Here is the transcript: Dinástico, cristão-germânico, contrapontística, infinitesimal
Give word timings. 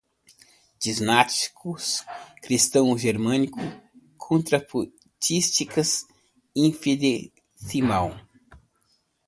Dinástico, 0.81 1.75
cristão-germânico, 2.41 3.59
contrapontística, 4.17 5.83
infinitesimal 6.55 8.19